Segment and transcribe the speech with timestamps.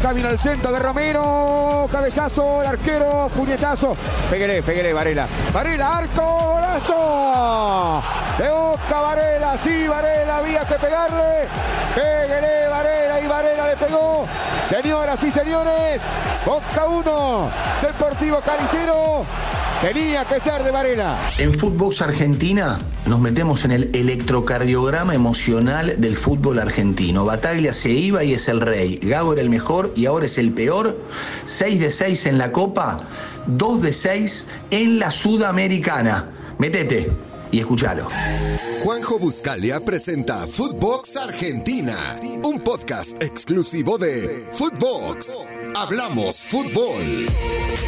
[0.00, 1.86] Camino al centro de Romero.
[1.92, 3.94] Cabezazo, el arquero, puñetazo.
[4.30, 5.28] Peguele, peguele, Varela.
[5.52, 8.02] Varela, arco, golazo.
[8.38, 11.48] De Boca, Varela, sí, Varela, había que pegarle.
[11.94, 14.26] Peguele, Varela y Varela le pegó.
[14.68, 16.00] Señoras y señores,
[16.46, 17.50] Boca 1,
[17.82, 19.24] Deportivo Calicero.
[19.80, 21.18] Tenía que ser de Varela.
[21.38, 27.24] En Footbox Argentina nos metemos en el electrocardiograma emocional del fútbol argentino.
[27.24, 29.00] Bataglia se iba y es el rey.
[29.02, 31.00] Gago era el mejor y ahora es el peor.
[31.46, 33.06] 6 de 6 en la Copa,
[33.46, 36.28] 2 de 6 en la Sudamericana.
[36.58, 37.10] Metete
[37.52, 38.08] y escúchalo.
[38.82, 41.96] Juanjo Buscalia presenta Footbox Argentina,
[42.44, 45.36] un podcast exclusivo de Footbox.
[45.76, 47.26] Hablamos fútbol.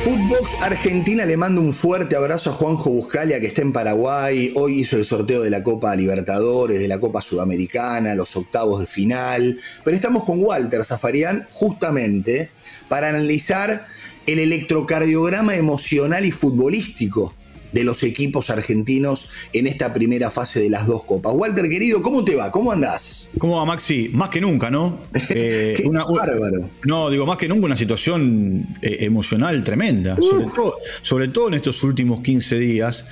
[0.05, 4.53] Footbox Argentina le mando un fuerte abrazo a Juanjo Buscalia que está en Paraguay.
[4.57, 8.87] Hoy hizo el sorteo de la Copa Libertadores, de la Copa Sudamericana, los octavos de
[8.87, 9.59] final.
[9.85, 12.51] Pero estamos con Walter Zafarian justamente
[12.89, 13.87] para analizar
[14.27, 17.33] el electrocardiograma emocional y futbolístico
[17.73, 21.33] de los equipos argentinos en esta primera fase de las dos copas.
[21.35, 22.51] Walter, querido, ¿cómo te va?
[22.51, 23.31] ¿Cómo andás?
[23.39, 24.11] ¿Cómo va, Maxi?
[24.13, 24.99] Más que nunca, ¿no?
[25.35, 26.69] Eh, Qué bárbaro.
[26.85, 31.55] No, digo, más que nunca una situación eh, emocional tremenda, sobre todo, sobre todo, en
[31.55, 33.07] estos últimos 15 días.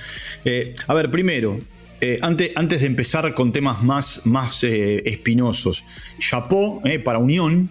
[0.45, 1.59] Eh, a ver, primero,
[2.21, 5.83] antes, antes, de empezar con temas más, más espinosos,
[6.19, 7.69] Chapó para Unión,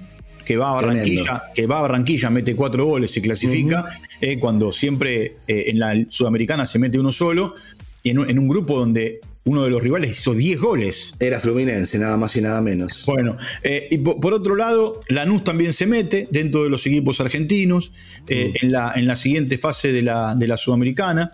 [0.51, 3.89] que va a Barranquilla, que va a Barranquilla, mete cuatro goles, se clasifica,
[4.20, 7.55] eh, cuando siempre eh, en la Sudamericana se mete uno solo,
[8.03, 11.15] y en, un grupo donde uno de los rivales hizo 10 goles.
[11.21, 13.05] Era Fluminense, nada más y nada menos.
[13.06, 17.93] Bueno, eh, y por, otro lado, Lanús también se mete dentro de los equipos argentinos
[18.27, 21.31] en, la, en la siguiente fase de la, de la Sudamericana.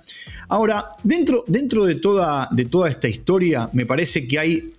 [0.48, 4.72] Ahora, dentro, dentro de, toda, de toda esta historia, me parece que hay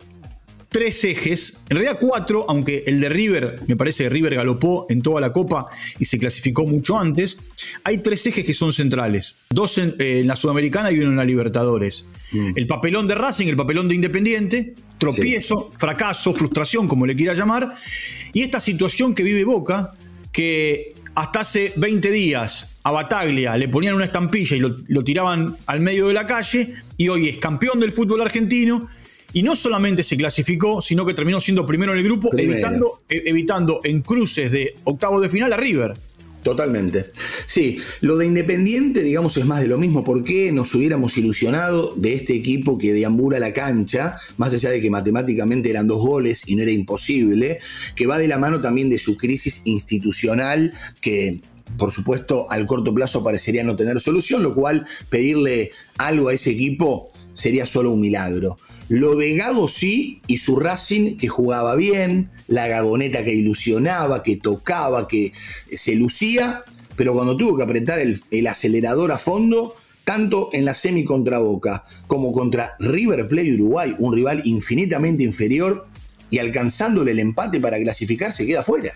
[0.69, 5.01] tres ejes, en realidad cuatro, aunque el de River, me parece que River galopó en
[5.01, 7.37] toda la Copa y se clasificó mucho antes.
[7.83, 11.23] Hay tres ejes que son centrales, dos en, eh, la Sudamericana y uno en la
[11.23, 12.05] Libertadores.
[12.31, 12.51] Mm.
[12.55, 17.75] El papelón de Racing, el papelón de Independiente, tropiezo, fracaso, frustración, como le quiera llamar,
[18.33, 19.93] y esta situación que vive Boca,
[20.31, 25.57] que hasta hace 20 días a Bataglia le ponían una estampilla y lo, lo, tiraban
[25.65, 28.87] al medio de la calle y hoy es campeón del fútbol argentino
[29.33, 33.23] y no solamente se clasificó, sino que terminó siendo primero en el grupo, evitando, e,
[33.25, 35.93] evitando en cruces de octavo de final a River.
[36.43, 37.11] Totalmente.
[37.45, 40.05] Sí, lo de Independiente, digamos, es más de lo mismo.
[40.05, 44.79] ¿Por qué nos hubiéramos ilusionado de este equipo que deambula la cancha, más allá de
[44.79, 47.59] que matemáticamente eran dos goles y no era imposible,
[47.95, 51.41] que va de la mano también de su crisis institucional que
[51.77, 56.51] por supuesto, al corto plazo parecería no tener solución, lo cual pedirle algo a ese
[56.51, 58.57] equipo sería solo un milagro.
[58.89, 64.37] Lo de Gago sí, y su Racing que jugaba bien, la gagoneta que ilusionaba, que
[64.37, 65.33] tocaba, que
[65.71, 66.63] se lucía,
[66.95, 71.83] pero cuando tuvo que apretar el, acelerador a fondo, tanto en la semi contra Boca
[72.07, 75.85] como contra River Plate Uruguay, un rival infinitamente inferior,
[76.29, 78.91] y alcanzándole el empate para clasificar, se queda fuera.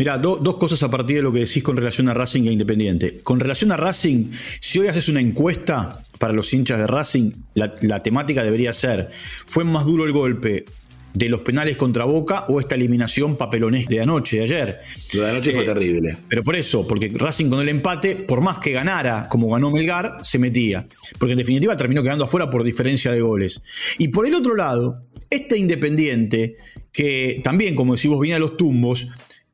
[0.00, 3.18] Mira, dos cosas a partir de lo que decís con relación a Racing e Independiente.
[3.22, 8.02] Con relación a Racing, si hoy haces una encuesta para los hinchas de Racing, la,
[8.02, 9.10] temática debería ser,
[9.44, 10.64] ¿fue más duro el golpe
[11.12, 14.80] de los penales contra Boca o esta eliminación papelonés de anoche, de ayer.
[15.12, 16.16] Lo de anoche fue eh, terrible.
[16.28, 20.16] Pero por eso, porque Racing con el empate, por más que ganara como ganó Melgar,
[20.22, 20.86] se metía.
[21.18, 23.60] Porque en definitiva terminó quedando afuera por diferencia de goles.
[23.98, 26.56] Y por el otro lado, este Independiente,
[26.90, 29.08] que también, como decimos, viene a los tumbos,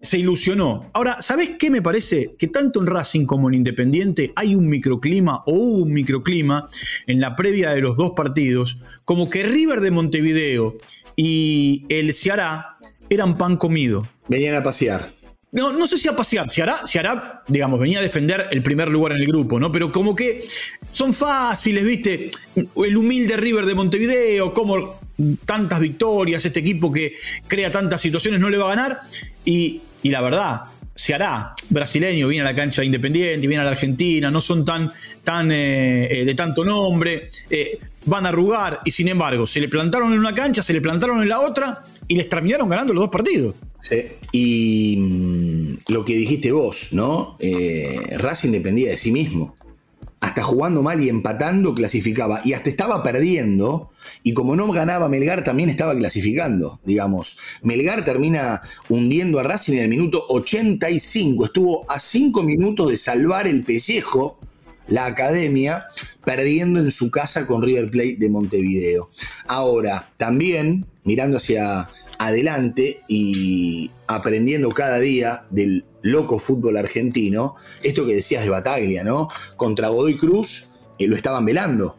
[0.07, 0.87] se ilusionó.
[0.95, 2.35] Ahora, ¿sabés qué me parece?
[2.39, 6.69] Que tanto en Racing como en Independiente hay un microclima o hubo un microclima
[7.07, 10.75] en la previa de los dos partidos, como que River de Montevideo
[11.17, 12.75] y el Ceará
[13.11, 14.07] eran pan comido.
[14.29, 15.11] Venían a pasear.
[15.53, 16.51] No, no sé si a pasear.
[16.51, 19.73] Ceará, Ceará, digamos, venía a defender el primer lugar en el grupo, ¿no?
[19.73, 20.45] Pero como que
[20.93, 22.31] son fáciles, ¿viste?
[22.55, 25.01] El humilde River de Montevideo, como
[25.47, 27.15] tantas victorias, este equipo que
[27.47, 29.01] crea tantas situaciones no le va a ganar.
[29.45, 30.61] Y y la verdad,
[30.95, 31.53] se hará.
[31.69, 34.93] Brasileño viene a la cancha Independiente, viene a la Argentina, no son tan,
[35.25, 39.69] tan eh, eh, de tanto nombre, eh, van a arrugar y sin embargo se le
[39.69, 43.03] plantaron en una cancha, se le plantaron en la otra y les terminaron ganando los
[43.03, 43.57] dos partidos.
[43.81, 47.37] Sí, y mm, lo que dijiste vos, ¿no?
[48.19, 49.57] Racing dependía de sí mismo
[50.27, 52.41] hasta jugando mal y empatando clasificaba.
[52.45, 53.91] Y hasta estaba perdiendo.
[54.25, 56.81] Y como no ganaba Melgar, también estaba clasificando.
[56.85, 61.45] Digamos, Melgar termina hundiendo a Racing en el minuto 85.
[61.45, 64.41] Estuvo a 5 minutos de salvar el pellejo,
[64.89, 65.87] la academia,
[66.25, 69.09] perdiendo en su casa con River Plate de Montevideo.
[69.47, 71.89] Ahora, también, mirando hacia,
[72.19, 79.29] adelante y aprendiendo cada día del loco fútbol argentino, esto que decías de Bataglia, ¿no?
[79.57, 80.69] Contra Godoy Cruz
[80.99, 81.99] eh, lo estaban velando.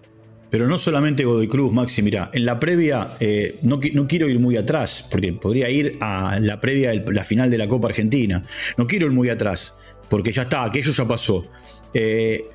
[0.50, 4.40] Pero no solamente Godoy Cruz, Maxi, mira, en la previa, eh, no, no, quiero ir
[4.40, 8.44] muy atrás, porque podría ir a la previa de la final de la Copa Argentina.
[8.78, 9.74] No quiero ir muy atrás,
[10.10, 11.46] porque ya está, aquello ya pasó.
[11.94, 12.46] Eh,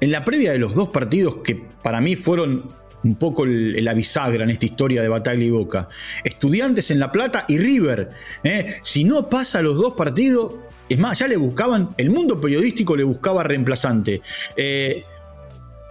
[0.00, 2.64] en la previa de los dos partidos que para mí fueron
[3.04, 5.88] un poco la bisagra en esta historia de Bataglia y Boca.
[6.24, 8.10] Estudiantes en La Plata y River.
[8.42, 8.76] ¿eh?
[8.82, 10.52] Si no pasa los dos partidos,
[10.88, 14.22] es más, ya le buscaban, el mundo periodístico le buscaba reemplazante.
[14.56, 15.04] Eh,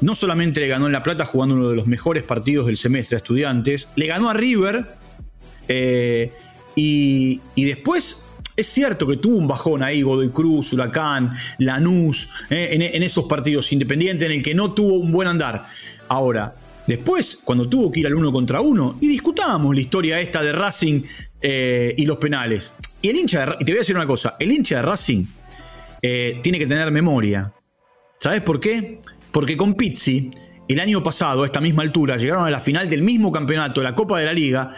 [0.02, 3.16] no solamente le ganó en La Plata jugando uno de los mejores partidos del semestre
[3.16, 4.86] a Estudiantes, le ganó a River
[5.68, 6.32] eh,
[6.76, 8.22] y, después
[8.56, 13.72] es cierto que tuvo un bajón ahí, Godoy Cruz, Huracán, Lanús, en, en, esos partidos
[13.72, 15.66] independientes en el que no tuvo un buen andar.
[16.08, 16.54] Ahora,
[16.88, 20.52] Después, cuando tuvo que ir al uno contra uno, y discutábamos la historia esta de
[20.52, 21.02] Racing
[21.42, 22.74] eh, y los penales.
[23.02, 25.26] Y el hincha y te voy a decir una cosa, el hincha de Racing
[26.02, 27.54] eh, tiene que tener memoria.
[28.20, 29.02] ¿Sabes por qué?
[29.32, 30.32] Porque con Pizzi,
[30.68, 33.96] el año pasado, a esta misma altura, llegaron a la final del mismo campeonato, la
[33.96, 34.72] Copa de la Liga,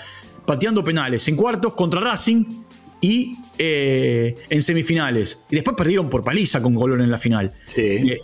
[0.45, 2.64] pateando penales en cuartos contra Racing
[3.01, 5.39] y eh, en semifinales.
[5.49, 7.53] Y después perdieron por paliza con Colón en la final.
[7.65, 8.17] Sí, eh,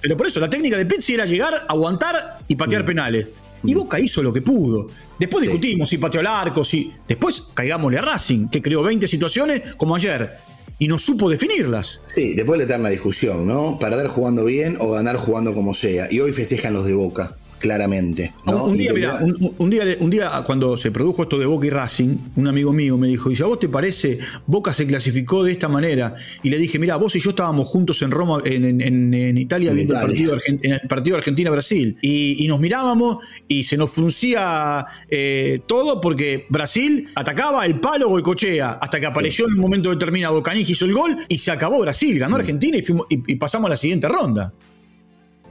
[0.00, 2.86] pero por eso, la técnica de Pizzi era llegar, aguantar y patear mm.
[2.86, 3.28] penales.
[3.64, 3.78] Y mm.
[3.78, 4.88] Boca hizo lo que pudo.
[5.18, 6.92] Después discutimos si pateó al arco, si.
[7.08, 10.32] Después caigámosle a Racing, que creó 20 situaciones como ayer.
[10.78, 12.00] Y no supo definirlas.
[12.12, 13.78] Sí, después la eterna discusión, ¿no?
[13.78, 16.12] Perder jugando bien o ganar jugando como sea.
[16.12, 18.32] Y hoy festejan los de Boca claramente.
[18.46, 22.46] Un, día, un, día, un, día, cuando se produjo esto de Boca y Racing, un
[22.46, 26.14] amigo mío me dijo, ¿y a vos te parece, Boca se clasificó de esta manera?
[26.42, 30.80] Y le dije, mira, vos y yo estábamos juntos en Roma, en, Italia, viendo El,
[30.88, 31.98] partido, Argentina-Brasil.
[32.02, 38.78] Y, nos mirábamos y se nos fruncía eh, todo porque Brasil atacaba el palo cochea
[38.80, 42.18] hasta que apareció en un momento determinado Canigi hizo el gol y se acabó Brasil,
[42.18, 42.78] ganó Argentina
[43.08, 44.52] y pasamos a la siguiente ronda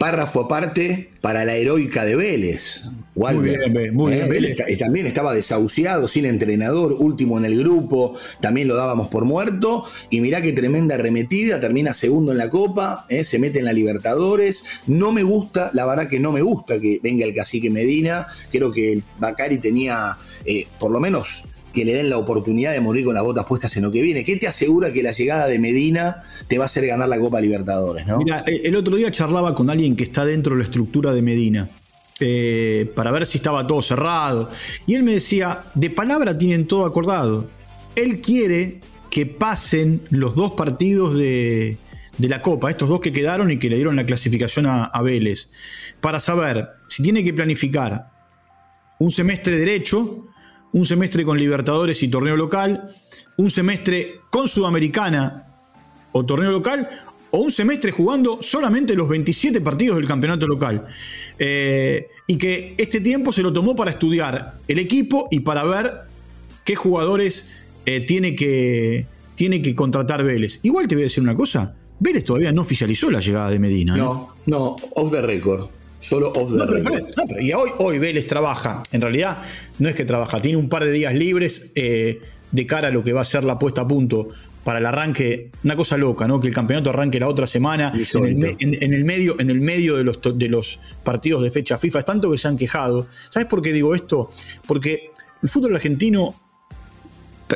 [0.03, 2.83] párrafo aparte para la heroica de Vélez.
[3.15, 4.25] muy bien, muy bien.
[4.25, 9.23] Eh, Vélez también estaba desahuciado, sin entrenador, último en el grupo, también lo dábamos por
[9.23, 9.85] muerto.
[10.09, 13.71] Y mirá qué tremenda arremetida, termina segundo en la Copa, eh, se mete en la
[13.71, 14.65] Libertadores.
[14.87, 18.27] No me gusta, la verdad que no me gusta que venga el cacique Medina.
[18.51, 22.79] Creo que el Bacari tenía, eh, por lo menos que le den la oportunidad de
[22.79, 24.23] morir con las botas puestas en lo que viene.
[24.23, 27.41] ¿Qué te asegura que la llegada de Medina te va a hacer ganar la Copa
[27.41, 28.05] Libertadores?
[28.05, 28.19] ¿no?
[28.19, 31.69] Mira, el otro día charlaba con alguien que está dentro de la estructura de Medina.
[32.19, 34.51] Eh, para ver si estaba todo cerrado.
[34.85, 37.49] Y él me decía, de palabra tienen todo acordado.
[37.95, 38.79] Él quiere
[39.09, 41.77] que pasen los dos partidos de,
[42.19, 45.49] la Copa, estos dos que quedaron y que le dieron la clasificación a, a Vélez,
[46.01, 48.09] para saber si tiene que planificar
[48.99, 50.27] un semestre derecho
[50.73, 52.89] un semestre con Libertadores y torneo local,
[53.37, 55.47] un semestre con Sudamericana
[56.11, 56.89] o torneo local,
[57.31, 60.85] o un semestre jugando solamente los 27 partidos del campeonato local.
[61.39, 66.01] Eh, y que este tiempo se lo tomó para estudiar el equipo y para ver
[66.63, 67.47] qué jugadores
[67.85, 70.59] eh, tiene, que, tiene que contratar Vélez.
[70.61, 73.97] Igual te voy a decir una cosa, Vélez todavía no oficializó la llegada de Medina.
[73.97, 75.69] No, no, off the record.
[76.03, 78.83] Solo off the y hoy, hoy Vélez trabaja.
[78.91, 79.37] En realidad,
[79.79, 82.19] no es que trabaja, tiene un par de días libres eh,
[82.51, 84.27] de cara a lo que va a ser la puesta a punto
[84.65, 86.41] para el arranque, una cosa loca, ¿no?
[86.41, 90.19] Que el campeonato arranque la otra semana en el, medio, en el medio de los,
[90.21, 91.99] de los partidos de fecha FIFA.
[91.99, 93.07] Es tanto que se han quejado.
[93.29, 94.29] ¿Sabes por qué digo esto?
[94.67, 95.05] Porque
[95.41, 96.42] el fútbol argentino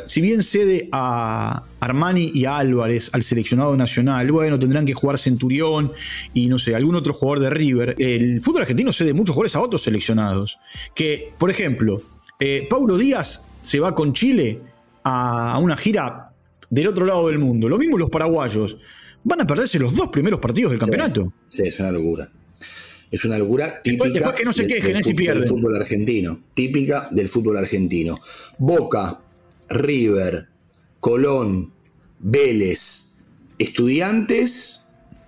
[0.06, 5.18] si bien cede a Armani y a Álvarez al seleccionado nacional, bueno, tendrán que jugar
[5.18, 5.92] Centurión
[6.34, 7.94] y no sé, algún otro jugador de River.
[7.98, 10.58] El fútbol argentino cede muchos jugadores a otros seleccionados.
[10.94, 12.02] Que, por ejemplo,
[12.40, 14.60] eh, Paulo Díaz se va con Chile
[15.04, 16.30] a una gira
[16.70, 17.68] del otro lado del mundo.
[17.68, 18.76] Lo mismo los paraguayos.
[19.24, 21.32] Van a perderse los dos primeros partidos del campeonato.
[21.48, 22.28] Sí, es una locura.
[23.10, 26.40] Es una locura típica que no se quejen, del, del fútbol argentino.
[26.54, 28.16] Típica del fútbol argentino.
[28.58, 29.20] Boca,
[29.68, 30.48] River,
[31.00, 31.72] Colón,
[32.20, 33.14] Vélez,
[33.58, 34.82] Estudiantes.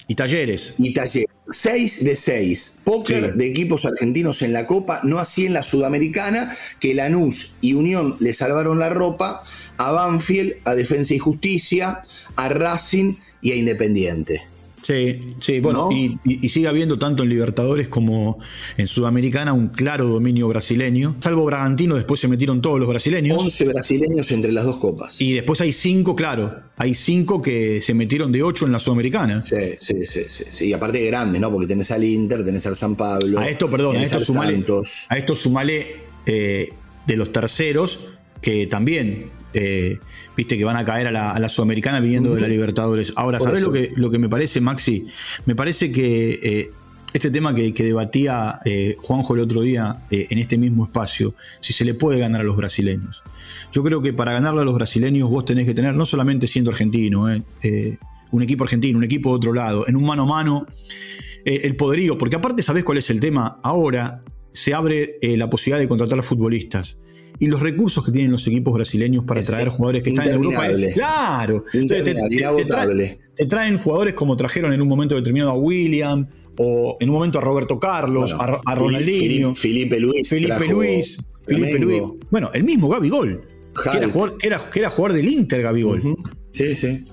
[0.06, 0.74] Y Talleres.
[0.78, 1.28] Y Talleres.
[1.50, 2.76] 6 de 6.
[2.84, 7.74] Póker de equipos argentinos en la Copa, no así en la Sudamericana, que Lanús y
[7.74, 9.42] Unión le salvaron la ropa,
[9.78, 12.02] a Banfield, a Defensa y Justicia,
[12.36, 14.42] a Racing y a Independiente.
[14.90, 18.40] Sí, sí, bueno, y, sigue habiendo tanto en Libertadores como
[18.76, 21.14] en Sudamericana un claro dominio brasileño.
[21.20, 23.38] Salvo Bragantino, después se metieron todos los brasileños.
[23.38, 25.20] 11 brasileños entre las dos copas.
[25.20, 29.44] Y después hay cinco, claro, hay cinco que se metieron de ocho en la Sudamericana.
[29.44, 30.64] Sí, sí, sí, sí.
[30.66, 31.52] Y aparte grandes, ¿no?
[31.52, 33.38] Porque tenés al Inter, tenés al San Pablo.
[33.38, 34.64] A esto, perdón, a esto, sumale,
[35.08, 36.68] a esto sumale eh,
[37.06, 38.08] de los terceros
[38.42, 39.98] que también eh,
[40.40, 43.12] viste que van a caer a la, Sudamericana viniendo de la Libertadores.
[43.14, 45.06] Ahora, ¿sabes lo que, lo que me parece, Maxi?
[45.44, 46.70] Me parece que eh,
[47.12, 51.84] este tema que, debatía eh, Juanjo el otro día en este mismo espacio, si se
[51.84, 53.22] le puede ganar a los brasileños.
[53.70, 56.70] Yo creo que para ganarle a los brasileños vos tenés que tener, no solamente siendo
[56.70, 57.26] argentino,
[58.30, 60.66] un equipo argentino, un equipo de otro lado, en un mano a mano,
[61.44, 63.60] el poderío, porque aparte, ¿sabés cuál es el tema?
[63.62, 64.22] Ahora
[64.54, 66.96] se abre la posibilidad de contratar a futbolistas
[67.40, 70.68] y los recursos que tienen los equipos brasileños para traer jugadores que están en Europa
[70.68, 71.64] es claro.
[71.72, 76.28] Te, traen jugadores como trajeron en un momento determinado a William
[76.58, 82.02] o en un momento a Roberto Carlos, a, Ronaldinho, Felipe Luis, Felipe Luis, Felipe Luis.
[82.30, 83.40] Bueno, el mismo Gabigol,
[83.90, 86.16] que era, jugador, que era, jugador del Inter Gabigol.
[86.52, 87.04] Sí, sí.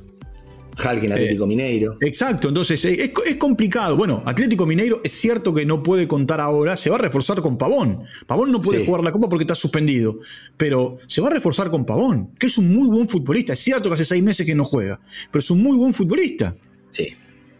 [0.85, 1.97] Atlético eh, Mineiro.
[2.01, 3.95] Exacto, entonces eh, es, complicado.
[3.95, 7.57] Bueno, Atlético Mineiro es cierto que no puede contar ahora, se va a reforzar con
[7.57, 8.03] Pavón.
[8.25, 10.19] Pavón no puede jugar la Copa porque está suspendido,
[10.55, 13.53] pero se va a reforzar con Pavón, que es un muy buen futbolista.
[13.53, 14.99] Es cierto que hace seis meses que no juega,
[15.31, 16.55] pero es un muy buen futbolista.
[16.89, 17.13] Sí,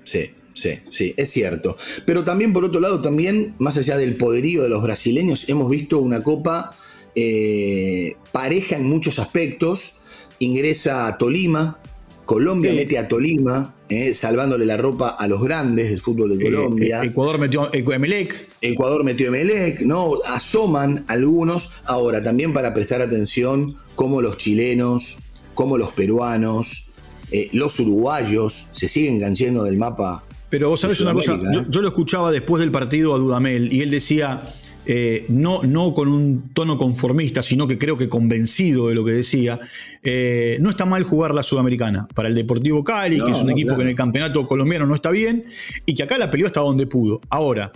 [0.03, 0.31] sí.
[0.53, 1.77] Sí, sí, es cierto.
[2.07, 5.99] Pero también, por otro lado, también, más allá del poderío de los brasileños, hemos visto
[5.99, 6.75] una copa
[7.13, 9.93] eh, pareja en muchos aspectos.
[10.39, 11.79] Ingresa a Tolima,
[12.27, 17.01] Colombia mete a Tolima, eh, salvándole la ropa a los grandes del fútbol de Colombia.
[17.01, 18.49] Ecuador metió Emelec.
[18.59, 20.19] Ecuador metió Emelec, ¿no?
[20.25, 21.71] Asoman algunos.
[21.85, 25.17] Ahora, también para prestar atención, como los chilenos,
[25.53, 26.89] como los peruanos,
[27.31, 30.25] eh, los uruguayos se siguen canciendo del mapa.
[30.49, 33.89] Pero vos sabés una cosa, yo, lo escuchaba después del partido a Dudamel y él
[33.89, 34.41] decía
[34.89, 39.11] eh, no, no con un tono conformista, sino que creo que convencido de lo que
[39.11, 39.59] decía,
[40.01, 43.75] eh, no está mal jugar la Sudamericana para el Deportivo Cali, que es un equipo
[43.75, 45.43] que en el campeonato colombiano no está bien,
[45.85, 47.19] y que acá la peleó hasta donde pudo.
[47.29, 47.73] Ahora,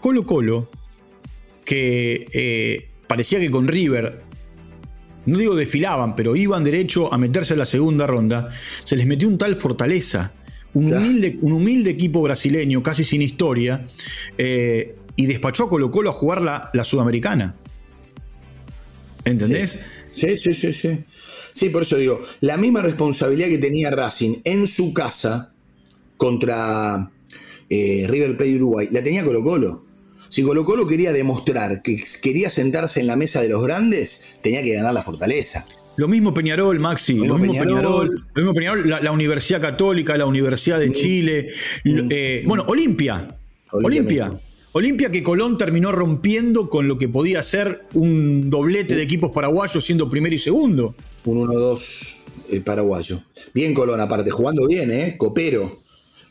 [0.00, 0.70] Colo Colo,
[1.66, 4.22] que eh, parecía que con River
[5.26, 8.48] no digo desfilaban, pero iban derecho a meterse en la segunda ronda,
[8.84, 10.32] se les metió un tal fortaleza.
[10.74, 13.84] Un humilde, un humilde equipo brasileño, casi sin historia,
[15.16, 17.54] y despachó a Colo Colo a jugar la, Sudamericana.
[19.24, 19.78] ¿Entendés?
[20.12, 20.36] Sí.
[20.36, 21.04] sí, sí, sí,
[21.52, 21.68] sí.
[21.68, 25.54] por eso digo, la misma responsabilidad que tenía Racing en su casa
[26.16, 27.10] contra
[27.68, 29.84] eh, River Plate Uruguay, la tenía Colo Colo.
[30.28, 34.62] Si Colo Colo quería demostrar que quería sentarse en la mesa de los grandes, tenía
[34.62, 35.66] que ganar la fortaleza.
[35.96, 40.80] Lo mismo Peñarol, Maxi, lo mismo, Peñarol, lo mismo Peñarol, la, Universidad Católica, la Universidad
[40.80, 40.92] de mm.
[40.92, 41.48] Chile,
[41.84, 42.08] mm.
[42.08, 43.36] Eh, bueno, Olimpia,
[43.72, 44.28] Olimpia.
[44.28, 49.84] Olimpia que Colón terminó rompiendo con lo que podía ser un doblete de equipos paraguayos
[49.84, 50.94] siendo primero y segundo.
[51.24, 52.16] Un 1-2
[52.48, 53.20] eh, paraguayo.
[53.52, 55.16] Bien Colón, aparte, jugando bien, ¿eh?
[55.18, 55.80] Copero.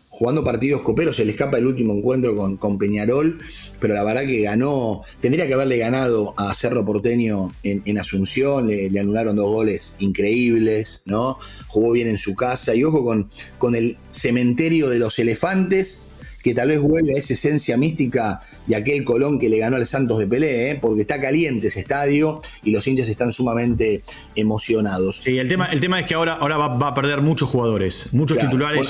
[0.10, 3.40] Jugando partidos coperos, se le escapa el último encuentro con, con Peñarol,
[3.80, 9.00] pero la verdad que ganó, tendría que haberle ganado a Cerro Porteño en, Asunción, le,
[9.00, 11.40] anularon dos goles increíbles, ¿no?
[11.68, 16.04] Jugó bien en su casa y ojo con, con el cementerio de los elefantes,
[16.42, 19.86] que tal vez vuelve a esa esencia mística de aquel Colón que le ganó al
[19.86, 20.80] Santos de Pelé, ¿eh?
[20.82, 24.04] porque está caliente ese estadio y los hinchas están sumamente
[24.36, 25.22] emocionados.
[25.24, 28.38] Sí, el tema, el tema es que ahora, ahora va, a perder muchos jugadores, muchos
[28.38, 28.90] titulares.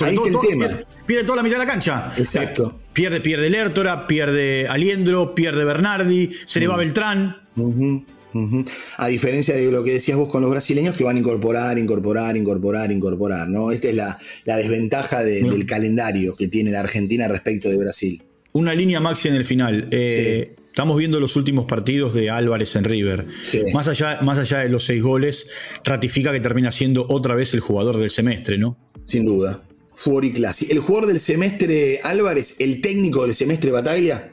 [1.05, 2.13] Pierde, toda la mitad de la cancha.
[2.17, 2.75] Exacto.
[2.77, 7.37] Eh, pierde, pierde Lertora, pierde Aliendro, pierde Bernardi, se le va Beltrán.
[8.97, 12.37] A diferencia de lo que decías vos con los brasileños que van a incorporar, incorporar,
[12.37, 13.71] incorporar, incorporar, ¿no?
[13.71, 18.23] Esta es la, desventaja del calendario que tiene la Argentina respecto de Brasil.
[18.53, 19.87] Una línea maxi en el final.
[19.91, 23.27] Eh, estamos viendo los últimos partidos de Álvarez en River.
[23.73, 25.47] Más, allá, más allá de los seis goles,
[25.83, 28.77] ratifica que termina siendo otra vez el jugador del semestre, ¿no?
[29.05, 29.63] Sin duda.
[30.21, 30.67] y clase.
[30.69, 34.31] ¿El jugador del semestre Álvarez, el técnico del semestre Bataglia?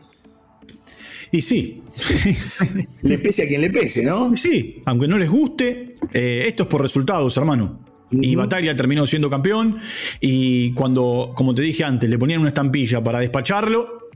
[1.30, 1.82] Y sí.
[3.02, 4.36] le pese a quien le pese, ¿no?
[4.36, 7.84] Sí, aunque no les guste, eh, esto es por resultados, hermano.
[8.10, 9.78] Y Bataglia terminó siendo campeón.
[10.20, 14.08] Y cuando, como te dije antes, le ponían una estampilla para despacharlo,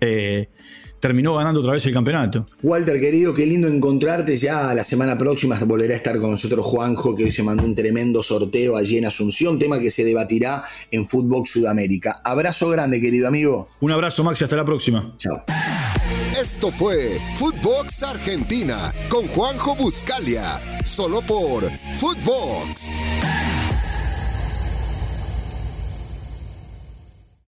[0.00, 0.48] eh,
[0.98, 2.40] terminó ganando otra vez el campeonato.
[2.62, 4.36] Walter, querido, qué lindo encontrarte.
[4.36, 7.74] Ya la semana próxima volverá a estar con nosotros Juanjo, que hoy se mandó un
[7.74, 12.20] tremendo sorteo allí en Asunción, tema que se debatirá en Fútbol Sudamérica.
[12.24, 13.68] Abrazo grande, querido amigo.
[13.80, 15.14] Un abrazo, Maxi, hasta la próxima.
[15.18, 15.44] Chao.
[16.40, 21.62] Esto fue Footbox Argentina con Juanjo Buscalia, solo por
[21.98, 23.19] Footbox.